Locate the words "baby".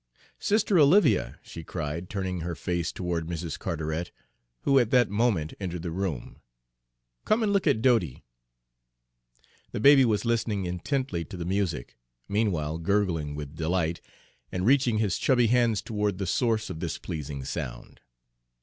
9.79-10.03